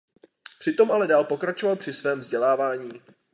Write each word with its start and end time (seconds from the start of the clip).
Přitom 0.59 0.91
ale 0.91 1.07
dál 1.07 1.23
pokračoval 1.23 1.75
při 1.75 1.91
ve 1.91 1.97
svém 1.97 2.19
vzdělávání. 2.19 3.01